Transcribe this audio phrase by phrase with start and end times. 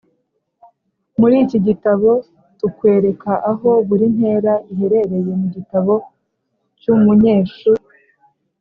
[1.19, 2.09] Muri iki gitabo
[2.59, 5.93] tukwereka aho buri ntera iherereye mu gitabo
[6.79, 7.59] cy’umunyesh